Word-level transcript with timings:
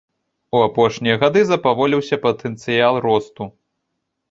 У 0.55 0.61
апошнія 0.67 1.17
гады 1.25 1.43
запаволіўся 1.51 2.21
патэнцыял 2.25 2.93
росту. 3.07 3.43